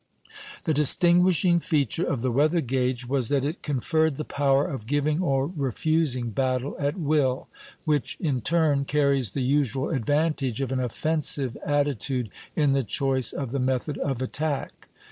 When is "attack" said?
14.23-14.87